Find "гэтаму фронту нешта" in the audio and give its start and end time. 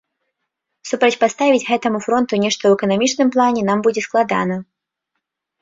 1.69-2.61